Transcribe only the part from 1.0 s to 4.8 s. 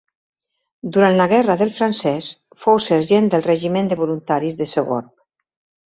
la guerra del Francès fou sergent del Regiment de Voluntaris de